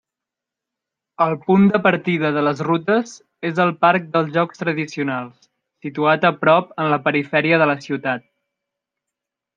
[1.25, 3.13] El punt de partida de les rutes
[3.51, 5.47] és el parc dels Jocs Tradicionals,
[5.89, 8.29] situat a prop en la perifèria de la ciutat.